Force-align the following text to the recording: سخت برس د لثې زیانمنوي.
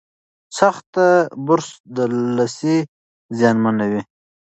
سخت 0.59 0.89
برس 1.45 1.69
د 1.95 1.97
لثې 2.37 2.77
زیانمنوي. 3.37 4.01